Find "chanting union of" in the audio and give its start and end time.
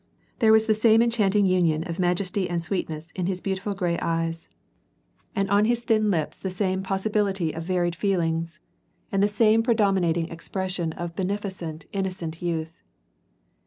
1.11-1.99